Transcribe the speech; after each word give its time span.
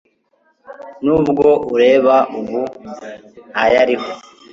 n'ubwo 1.03 1.47
ureba 1.73 2.15
ubu 2.39 2.61
ntayariho 3.51 4.09